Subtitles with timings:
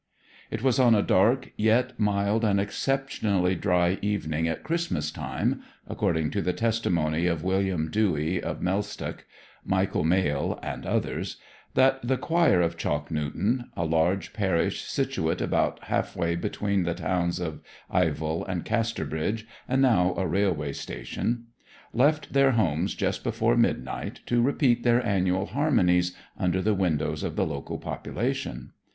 [0.49, 6.31] It was on a dark, yet mild and exceptionally dry evening at Christmas time (according
[6.31, 9.25] to the testimony of William Dewy of Mellstock,
[9.63, 11.37] Michael Mail, and others),
[11.75, 16.95] that the choir of Chalk Newton a large parish situate about half way between the
[16.95, 17.61] towns of
[17.93, 21.45] Ivel and Casterbridge, and now a railway station
[21.93, 27.35] left their homes just before midnight to repeat their annual harmonies under the windows of
[27.35, 28.71] the local population.